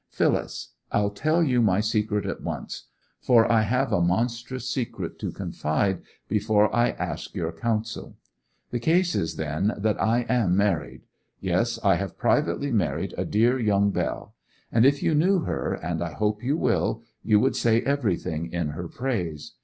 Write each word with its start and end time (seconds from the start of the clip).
'Phyllis—I'll 0.09 1.11
tell 1.11 1.43
you 1.43 1.61
my 1.61 1.79
secret 1.79 2.25
at 2.25 2.41
once; 2.41 2.85
for 3.19 3.45
I 3.51 3.61
have 3.61 3.91
a 3.93 4.01
monstrous 4.01 4.67
secret 4.67 5.19
to 5.19 5.31
confide 5.31 6.01
before 6.27 6.75
I 6.75 6.89
can 6.89 6.99
ask 7.07 7.35
your 7.35 7.51
counsel. 7.51 8.17
The 8.71 8.79
case 8.79 9.13
is, 9.13 9.35
then, 9.35 9.75
that 9.77 10.01
I 10.01 10.21
am 10.27 10.57
married: 10.57 11.03
yes, 11.39 11.77
I 11.83 11.97
have 11.97 12.17
privately 12.17 12.71
married 12.71 13.13
a 13.15 13.25
dear 13.25 13.59
young 13.59 13.91
belle; 13.91 14.33
and 14.71 14.87
if 14.87 15.03
you 15.03 15.13
knew 15.13 15.41
her, 15.41 15.75
and 15.75 16.01
I 16.03 16.13
hope 16.13 16.41
you 16.43 16.57
will, 16.57 17.03
you 17.23 17.39
would 17.39 17.55
say 17.55 17.81
everything 17.83 18.51
in 18.51 18.69
her 18.69 18.87
praise. 18.87 19.51